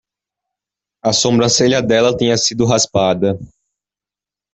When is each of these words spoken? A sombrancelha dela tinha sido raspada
A 1.03 1.13
sombrancelha 1.13 1.79
dela 1.79 2.17
tinha 2.17 2.35
sido 2.35 2.65
raspada 2.65 3.37